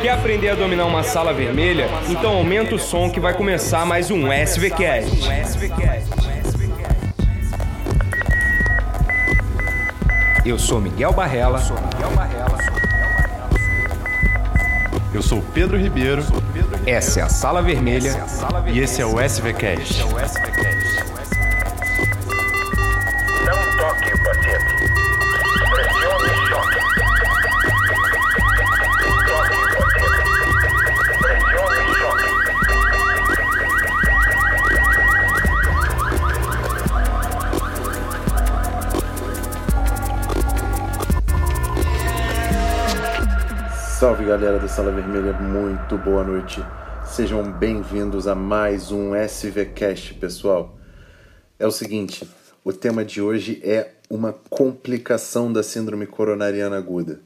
[0.00, 1.88] Quer aprender a dominar uma sala vermelha?
[2.08, 5.28] Então aumenta o som que vai começar mais um SVCast.
[10.44, 11.60] Eu sou Miguel Barrela.
[15.12, 16.22] Eu sou Pedro Ribeiro.
[16.86, 18.14] Essa é a Sala Vermelha.
[18.72, 20.04] E esse é o SVCast.
[43.98, 46.64] Salve galera da Sala Vermelha, muito boa noite.
[47.04, 50.78] Sejam bem-vindos a mais um SVCast, pessoal.
[51.58, 52.24] É o seguinte,
[52.62, 57.20] o tema de hoje é uma complicação da síndrome coronariana aguda,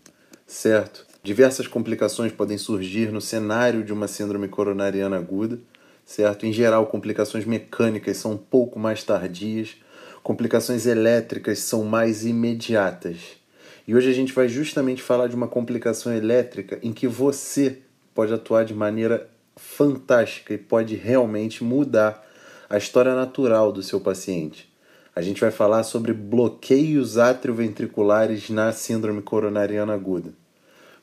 [0.47, 1.05] certo?
[1.23, 5.59] Diversas complicações podem surgir no cenário de uma síndrome coronariana aguda,
[6.07, 6.47] certo?
[6.47, 9.77] Em geral, complicações mecânicas são um pouco mais tardias,
[10.23, 13.42] complicações elétricas são mais imediatas.
[13.87, 17.79] E hoje a gente vai justamente falar de uma complicação elétrica em que você
[18.15, 22.25] pode atuar de maneira fantástica e pode realmente mudar
[22.71, 24.73] a história natural do seu paciente.
[25.15, 30.33] A gente vai falar sobre bloqueios atrioventriculares na síndrome coronariana aguda.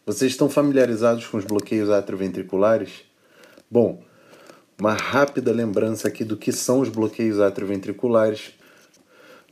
[0.06, 3.04] Vocês estão familiarizados com os bloqueios atrioventriculares?
[3.70, 4.02] Bom,
[4.80, 8.54] uma rápida lembrança aqui do que são os bloqueios atrioventriculares.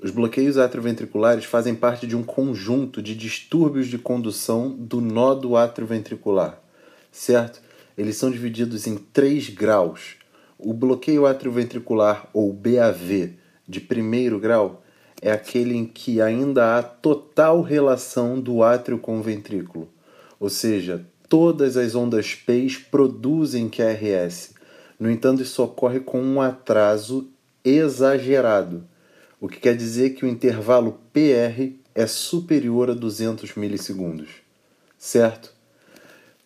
[0.01, 6.61] Os bloqueios atrioventriculares fazem parte de um conjunto de distúrbios de condução do nódo atrioventricular,
[7.11, 7.59] certo?
[7.97, 10.17] Eles são divididos em três graus.
[10.59, 13.33] O bloqueio atrioventricular, ou BAV,
[13.67, 14.83] de primeiro grau,
[15.19, 19.89] é aquele em que ainda há total relação do átrio com o ventrículo,
[20.39, 24.53] ou seja, todas as ondas P produzem QRS.
[24.99, 27.27] No entanto, isso ocorre com um atraso
[27.65, 28.83] exagerado
[29.39, 34.29] o que quer dizer que o intervalo PR é superior a 200 milissegundos,
[34.97, 35.53] certo?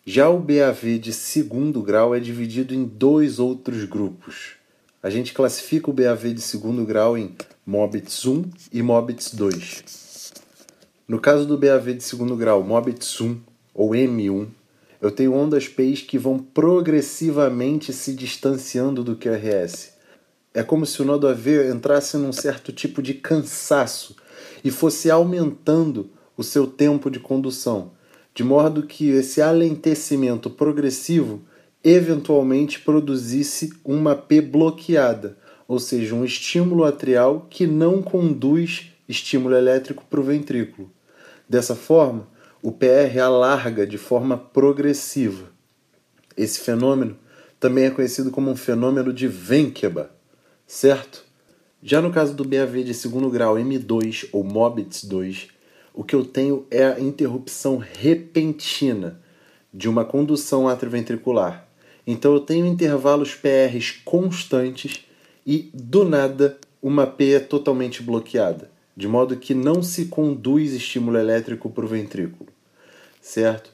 [0.04, 4.54] Já o BAV de segundo grau é dividido em dois outros grupos.
[5.02, 10.32] A gente classifica o BAV de segundo grau em MOBITS 1 e MOBITS 2.
[11.06, 13.40] No caso do BAV de segundo grau, MOBITS 1
[13.74, 14.48] ou M1,
[15.00, 19.92] eu tenho ondas P's que vão progressivamente se distanciando do QRS
[20.54, 24.16] é como se o nó do entrasse num certo tipo de cansaço
[24.62, 27.92] e fosse aumentando o seu tempo de condução,
[28.34, 31.40] de modo que esse alentecimento progressivo
[31.82, 40.04] eventualmente produzisse uma P bloqueada, ou seja, um estímulo atrial que não conduz estímulo elétrico
[40.08, 40.90] para o ventrículo.
[41.48, 42.28] Dessa forma,
[42.62, 45.50] o PR alarga de forma progressiva.
[46.36, 47.16] Esse fenômeno
[47.58, 50.10] também é conhecido como um fenômeno de Wenkeba
[50.72, 51.22] certo?
[51.82, 55.48] Já no caso do BAV de segundo grau M2 ou MOBITS 2,
[55.92, 59.20] o que eu tenho é a interrupção repentina
[59.72, 61.68] de uma condução atrioventricular.
[62.06, 65.04] Então eu tenho intervalos PRs constantes
[65.46, 71.18] e do nada uma P é totalmente bloqueada, de modo que não se conduz estímulo
[71.18, 72.48] elétrico para o ventrículo,
[73.20, 73.70] certo?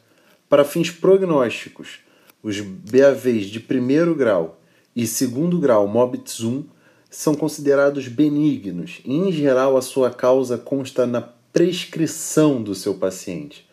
[0.48, 2.00] Para fins prognósticos,
[2.42, 4.60] os BAVs de primeiro grau
[4.96, 6.77] e segundo grau MOBITS 1
[7.10, 13.66] são considerados benignos e, em geral, a sua causa consta na prescrição do seu paciente.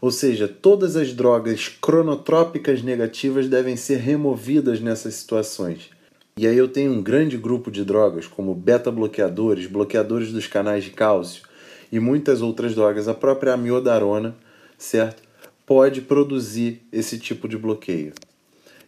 [0.00, 5.90] Ou seja, todas as drogas cronotrópicas negativas devem ser removidas nessas situações.
[6.38, 10.90] E aí eu tenho um grande grupo de drogas, como beta-bloqueadores, bloqueadores dos canais de
[10.90, 11.42] cálcio
[11.90, 13.08] e muitas outras drogas.
[13.08, 14.36] A própria amiodarona,
[14.76, 15.22] certo?
[15.64, 18.12] Pode produzir esse tipo de bloqueio.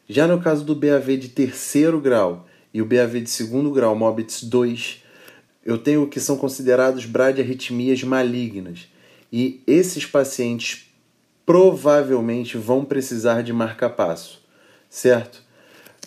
[0.07, 2.47] Já no caso do BAV de terceiro grau,
[2.79, 5.03] e o BAV de segundo grau, MOBITS 2,
[5.67, 8.87] eu tenho o que são considerados bradiarritmias malignas.
[9.33, 10.89] E esses pacientes
[11.45, 14.41] provavelmente vão precisar de marca-passo,
[14.89, 15.43] certo?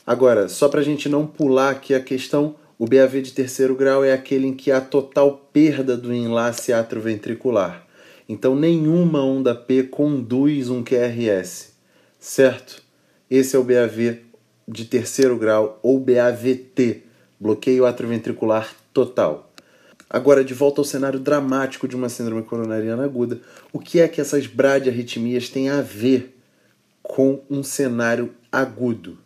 [0.07, 4.01] Agora, só para a gente não pular aqui a questão, o BAV de terceiro grau
[4.01, 7.85] é aquele em que há total perda do enlace atrioventricular.
[8.29, 11.73] Então, nenhuma onda P conduz um QRS,
[12.17, 12.81] certo?
[13.29, 14.30] Esse é o BAV
[14.71, 17.03] de terceiro grau ou BAVT,
[17.37, 19.51] bloqueio atrioventricular total.
[20.09, 23.41] Agora, de volta ao cenário dramático de uma síndrome coronariana aguda,
[23.71, 26.37] o que é que essas bradiarritmias têm a ver
[27.03, 29.17] com um cenário agudo?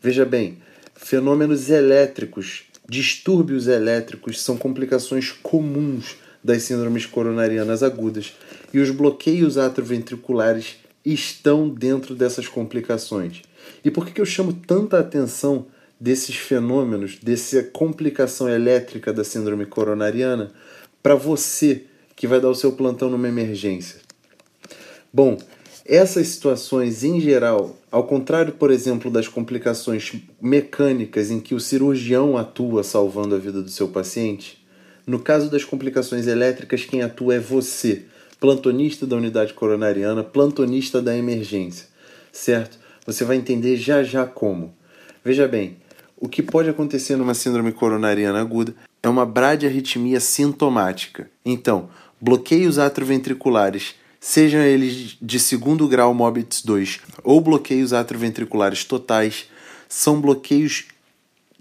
[0.00, 0.58] Veja bem,
[0.94, 8.34] fenômenos elétricos, distúrbios elétricos são complicações comuns das síndromes coronarianas agudas
[8.72, 13.42] e os bloqueios atrioventriculares estão dentro dessas complicações.
[13.84, 15.66] E por que, que eu chamo tanta atenção
[16.00, 20.50] desses fenômenos, dessa complicação elétrica da síndrome coronariana
[21.02, 21.84] para você
[22.14, 24.00] que vai dar o seu plantão numa emergência?
[25.12, 25.38] Bom,
[25.84, 32.36] essas situações em geral, ao contrário, por exemplo, das complicações mecânicas em que o cirurgião
[32.36, 34.62] atua salvando a vida do seu paciente,
[35.06, 38.02] no caso das complicações elétricas, quem atua é você,
[38.38, 41.86] plantonista da unidade coronariana, plantonista da emergência,
[42.30, 42.78] certo?
[43.08, 44.74] Você vai entender já já como.
[45.24, 45.78] Veja bem,
[46.14, 51.30] o que pode acontecer numa síndrome coronariana aguda é uma bradiarritmia sintomática.
[51.42, 51.88] Então,
[52.20, 59.48] bloqueios atrioventriculares sejam eles de segundo grau Mobitz 2 ou bloqueios atrioventriculares totais,
[59.88, 60.88] são bloqueios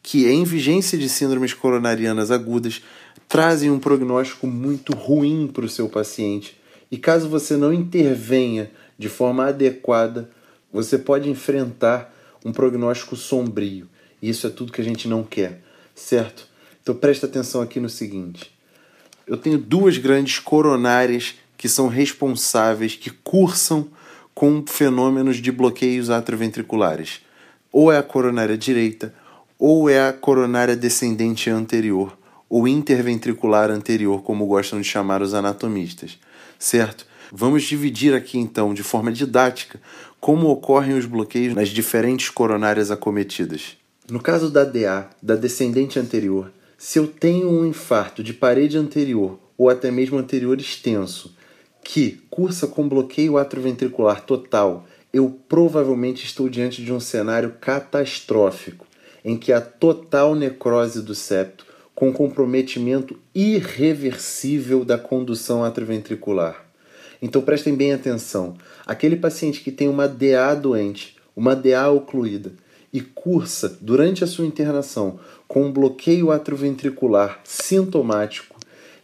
[0.04, 2.84] que, em vigência de síndromes coronarianas agudas,
[3.30, 6.60] trazem um prognóstico muito ruim para o seu paciente.
[6.92, 8.70] E caso você não intervenha
[9.00, 10.30] de forma adequada,
[10.72, 13.88] você pode enfrentar um prognóstico sombrio.
[14.22, 15.62] E isso é tudo que a gente não quer,
[15.96, 16.48] certo?
[16.82, 18.52] Então presta atenção aqui no seguinte.
[19.26, 23.90] Eu tenho duas grandes coronárias que são responsáveis, que cursam
[24.34, 27.22] com fenômenos de bloqueios atrioventriculares.
[27.72, 29.14] Ou é a coronária direita,
[29.58, 32.18] ou é a coronária descendente anterior,
[32.48, 36.18] ou interventricular anterior, como gostam de chamar os anatomistas,
[36.58, 37.06] certo?
[37.32, 39.82] Vamos dividir aqui então, de forma didática,
[40.20, 43.78] como ocorrem os bloqueios nas diferentes coronárias acometidas.
[44.10, 49.40] No caso da DA, da descendente anterior, se eu tenho um infarto de parede anterior
[49.58, 51.36] ou até mesmo anterior extenso
[51.84, 58.86] que cursa com bloqueio atrioventricular total, eu provavelmente estou diante de um cenário catastrófico,
[59.24, 61.66] em que a total necrose do septo,
[61.96, 66.67] com comprometimento irreversível da condução atrioventricular.
[67.22, 68.56] Então prestem bem atenção:
[68.86, 72.52] aquele paciente que tem uma DA doente, uma DA ocluída,
[72.92, 78.56] e cursa durante a sua internação com um bloqueio atrioventricular sintomático,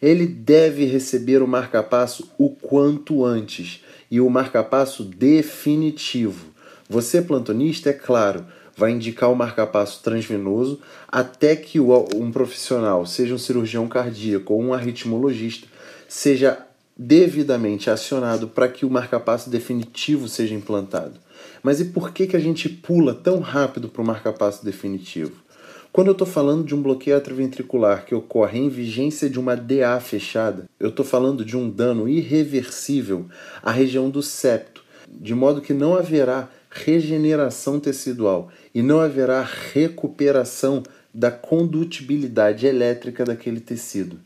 [0.01, 3.81] ele deve receber o marcapasso o quanto antes
[4.11, 6.47] e o marcapasso definitivo.
[6.89, 8.45] Você, plantonista, é claro,
[8.75, 14.73] vai indicar o marcapasso transvenoso até que um profissional, seja um cirurgião cardíaco ou um
[14.73, 15.67] arritmologista,
[16.07, 16.57] seja
[16.97, 21.19] devidamente acionado para que o marcapasso definitivo seja implantado.
[21.61, 25.43] Mas e por que, que a gente pula tão rápido para o marcapasso definitivo?
[25.91, 29.99] Quando eu estou falando de um bloqueio atrioventricular que ocorre em vigência de uma DA
[29.99, 33.27] fechada, eu estou falando de um dano irreversível
[33.61, 40.81] à região do septo, de modo que não haverá regeneração tecidual e não haverá recuperação
[41.13, 44.19] da condutibilidade elétrica daquele tecido.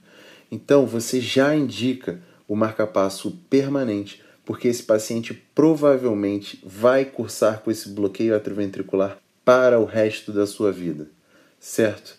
[0.49, 7.89] Então você já indica o marcapasso permanente, porque esse paciente provavelmente vai cursar com esse
[7.89, 11.09] bloqueio atrioventricular para o resto da sua vida
[11.59, 12.15] certo?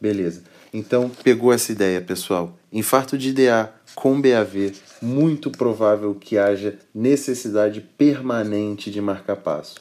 [0.00, 0.42] Beleza.
[0.72, 2.58] Então, pegou essa ideia, pessoal.
[2.72, 9.76] Infarto de DA com BAV, muito provável que haja necessidade permanente de marca-passo.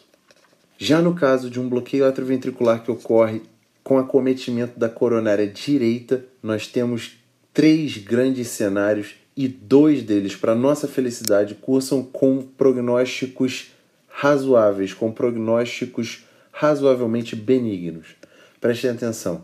[0.78, 3.42] Já no caso de um bloqueio atrioventricular que ocorre
[3.84, 7.18] com acometimento da coronária direita, nós temos
[7.54, 13.72] três grandes cenários e dois deles, para nossa felicidade, cursam com prognósticos
[14.08, 18.08] razoáveis, com prognósticos razoavelmente benignos.
[18.60, 19.44] Prestem atenção.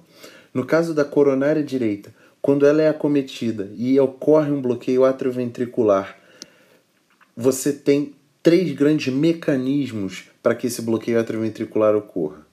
[0.53, 6.17] No caso da coronária direita, quando ela é acometida e ocorre um bloqueio atrioventricular,
[7.35, 8.13] você tem
[8.43, 12.45] três grandes mecanismos para que esse bloqueio atrioventricular ocorra.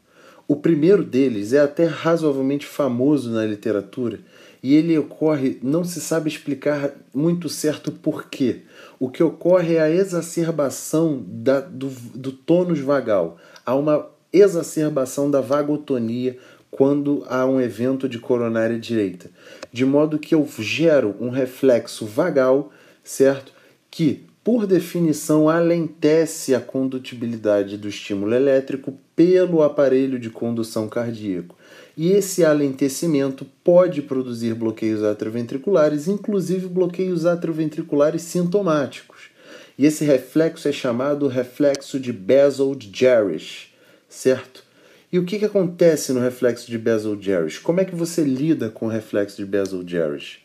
[0.47, 4.21] O primeiro deles é até razoavelmente famoso na literatura
[4.64, 8.62] e ele ocorre, não se sabe explicar muito certo porquê.
[8.99, 13.37] O que ocorre é a exacerbação da, do, do tônus vagal.
[13.66, 16.38] Há uma exacerbação da vagotonia
[16.71, 19.30] quando há um evento de coronária direita,
[19.71, 22.73] de modo que eu gero um reflexo vagal,
[23.04, 23.52] certo?
[23.90, 31.54] Que, por definição, alentece a condutibilidade do estímulo elétrico pelo aparelho de condução cardíaco.
[31.97, 39.31] E esse alentecimento pode produzir bloqueios atrioventriculares, inclusive bloqueios atrioventriculares sintomáticos.
[39.79, 43.73] E esse reflexo é chamado reflexo de Bessel-Jarisch,
[44.09, 44.65] certo?
[45.13, 47.61] E o que, que acontece no reflexo de Bessel-Jarisch?
[47.61, 50.39] Como é que você lida com o reflexo de Bessel-Jarisch?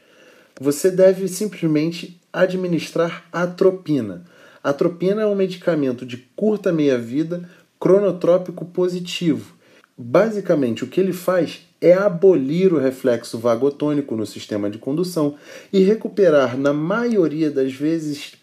[0.62, 4.24] Você deve simplesmente administrar atropina.
[4.64, 9.56] Atropina é um medicamento de curta meia-vida, cronotrópico positivo.
[10.02, 15.36] Basicamente, o que ele faz é abolir o reflexo vagotônico no sistema de condução
[15.74, 18.36] e recuperar, na maioria das vezes,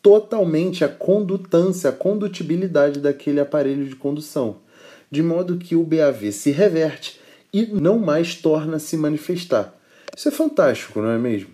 [0.00, 4.58] totalmente a condutância, a condutibilidade daquele aparelho de condução,
[5.10, 7.20] de modo que o BAV se reverte
[7.52, 9.74] e não mais torna a se manifestar.
[10.16, 11.50] Isso é fantástico, não é mesmo?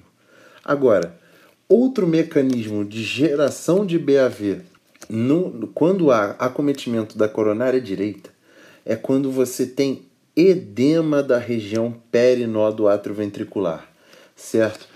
[0.62, 1.18] Agora,
[1.66, 4.60] outro mecanismo de geração de BAV
[5.08, 8.35] no, quando há acometimento da coronária direita
[8.86, 13.90] é quando você tem edema da região perinódo atrioventricular,
[14.36, 14.86] certo?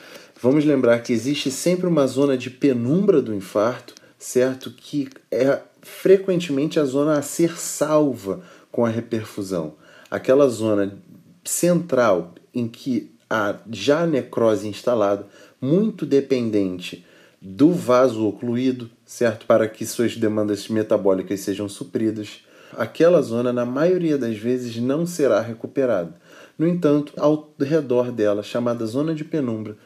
[0.41, 4.71] Vamos lembrar que existe sempre uma zona de penumbra do infarto, certo?
[4.71, 9.75] Que é frequentemente a zona a ser salva com a reperfusão.
[10.11, 10.97] Aquela zona
[11.45, 15.27] central em que há já necrose instalada,
[15.61, 17.05] muito dependente
[17.41, 19.47] do vaso ocluído, certo?
[19.47, 22.45] Para que suas demandas metabólicas sejam supridas.
[22.77, 26.15] Aquela zona, na maioria das vezes, não será recuperada.
[26.59, 29.77] No entanto, ao redor dela, chamada zona de penumbra,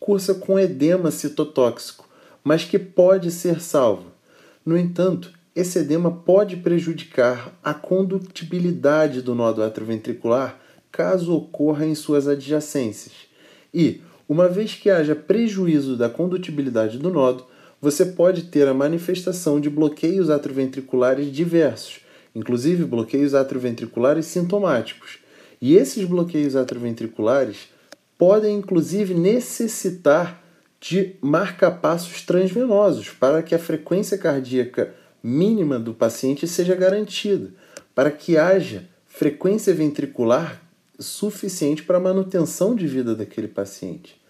[0.00, 2.08] cursa com edema citotóxico,
[2.42, 4.06] mas que pode ser salvo.
[4.64, 10.58] No entanto, esse edema pode prejudicar a condutibilidade do nódo atrioventricular
[10.90, 13.12] caso ocorra em suas adjacências.
[13.72, 17.44] E, uma vez que haja prejuízo da condutibilidade do nodo,
[17.80, 22.00] você pode ter a manifestação de bloqueios atrioventriculares diversos,
[22.34, 25.18] inclusive bloqueios atrioventriculares sintomáticos.
[25.60, 27.68] E esses bloqueios atrioventriculares
[28.18, 30.42] podem inclusive necessitar
[30.80, 37.50] de marcapassos transvenosos para que a frequência cardíaca mínima do paciente seja garantida,
[37.94, 40.60] para que haja frequência ventricular
[40.98, 44.20] suficiente para a manutenção de vida daquele paciente.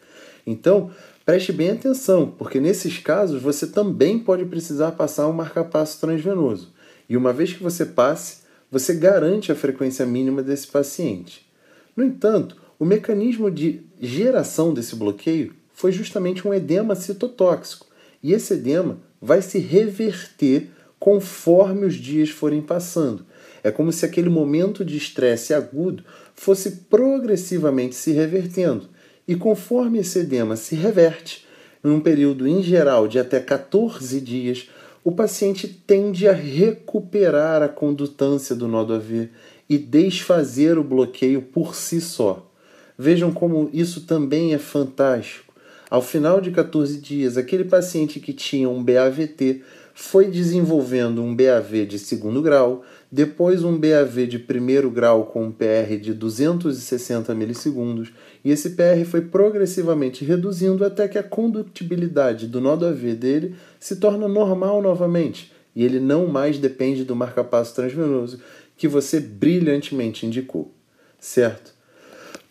[0.46, 0.90] Então,
[1.24, 6.72] preste bem atenção, porque nesses casos você também pode precisar passar um marcapasso transvenoso.
[7.12, 8.38] E uma vez que você passe,
[8.70, 11.46] você garante a frequência mínima desse paciente.
[11.94, 17.86] No entanto, o mecanismo de geração desse bloqueio foi justamente um edema citotóxico,
[18.22, 23.26] e esse edema vai se reverter conforme os dias forem passando.
[23.62, 26.02] É como se aquele momento de estresse agudo
[26.34, 28.88] fosse progressivamente se revertendo.
[29.28, 31.46] E conforme esse edema se reverte,
[31.82, 34.66] num período em geral de até 14 dias,
[35.04, 39.30] o paciente tende a recuperar a condutância do nódo AV
[39.68, 42.48] e desfazer o bloqueio por si só.
[42.96, 45.52] Vejam como isso também é fantástico.
[45.90, 51.84] Ao final de 14 dias, aquele paciente que tinha um BAVT foi desenvolvendo um BAV
[51.86, 52.82] de segundo grau,
[53.12, 58.10] depois um BAV de primeiro grau com um PR de 260 milissegundos,
[58.42, 63.54] e esse PR foi progressivamente reduzindo até que a condutibilidade do nó do AV dele
[63.78, 68.40] se torna normal novamente, e ele não mais depende do marcapasso transvenoso
[68.78, 70.72] que você brilhantemente indicou,
[71.20, 71.74] certo?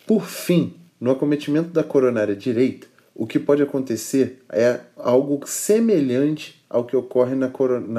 [0.06, 6.84] Por fim, no acometimento da coronária direita, o que pode acontecer é algo semelhante ao
[6.84, 7.48] que ocorre na,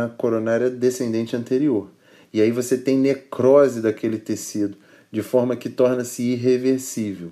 [0.10, 1.90] coronária descendente anterior.
[2.34, 4.76] E aí você tem necrose daquele tecido,
[5.12, 7.32] de forma que torna-se irreversível.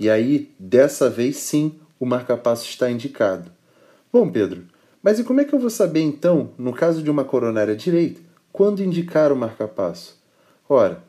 [0.00, 3.50] E aí, dessa vez sim, o marcapasso está indicado.
[4.10, 4.62] Bom, Pedro,
[5.02, 8.20] mas e como é que eu vou saber então, no caso de uma coronária direita,
[8.50, 10.18] quando indicar o marcapasso?
[10.68, 11.02] Ora,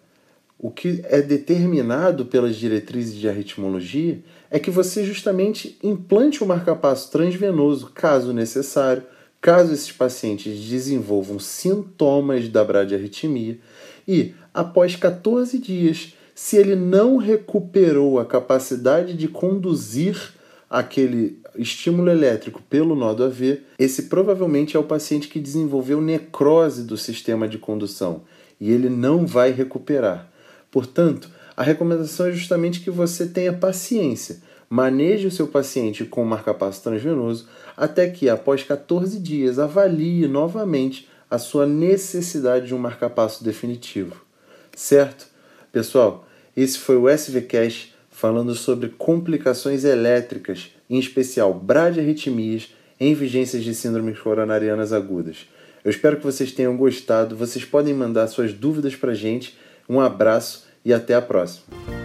[0.58, 7.10] o que é determinado pelas diretrizes de arritmologia é que você justamente implante o marcapasso
[7.10, 9.04] transvenoso, caso necessário,
[9.42, 13.60] caso esses pacientes desenvolvam sintomas da bradiarritmia
[14.08, 20.34] e, após 14 dias, se ele não recuperou a capacidade de conduzir
[20.70, 26.96] aquele estímulo elétrico pelo nódo AV, esse provavelmente é o paciente que desenvolveu necrose do
[26.96, 28.22] sistema de condução
[28.60, 30.32] e ele não vai recuperar.
[30.72, 36.84] Portanto, a recomendação é justamente que você tenha paciência, maneje o seu paciente com marcapasso
[36.84, 44.24] transvenoso até que, após 14 dias, avalie novamente a sua necessidade de um marcapasso definitivo.
[44.76, 45.28] Certo?
[45.72, 53.74] Pessoal, esse foi o SVCast falando sobre complicações elétricas, em especial bradiarritmias em vigências de
[53.74, 55.48] síndromes coronarianas agudas.
[55.84, 57.36] Eu espero que vocês tenham gostado.
[57.36, 59.58] Vocês podem mandar suas dúvidas para a gente.
[59.88, 61.99] Um abraço e até a próxima.